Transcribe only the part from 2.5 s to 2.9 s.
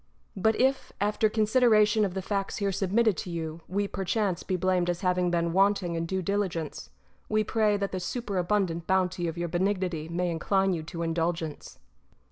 here